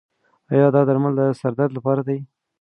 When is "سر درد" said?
1.39-1.71